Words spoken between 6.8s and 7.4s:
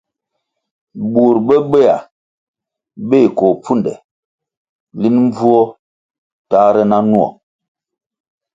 na nwo,